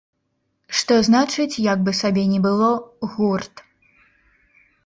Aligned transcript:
Што 0.79 0.97
значыць, 1.07 1.61
як 1.73 1.85
бы 1.89 1.95
сабе 2.01 2.23
ні 2.33 2.39
было, 2.47 2.71
гурт! 3.13 3.55